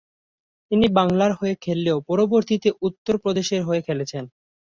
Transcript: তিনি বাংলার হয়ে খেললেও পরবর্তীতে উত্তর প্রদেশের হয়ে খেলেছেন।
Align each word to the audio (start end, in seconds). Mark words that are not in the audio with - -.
তিনি 0.71 0.85
বাংলার 0.97 1.31
হয়ে 1.39 1.55
খেললেও 1.63 1.97
পরবর্তীতে 2.09 2.69
উত্তর 2.87 3.15
প্রদেশের 3.23 3.61
হয়ে 3.67 3.81
খেলেছেন। 3.81 4.23